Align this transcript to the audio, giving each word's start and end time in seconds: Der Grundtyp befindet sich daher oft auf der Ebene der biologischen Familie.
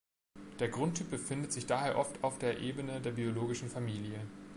Der 0.59 0.67
Grundtyp 0.67 1.11
befindet 1.11 1.53
sich 1.53 1.67
daher 1.67 1.95
oft 1.99 2.23
auf 2.23 2.39
der 2.39 2.57
Ebene 2.59 3.01
der 3.01 3.11
biologischen 3.11 3.69
Familie. 3.69 4.19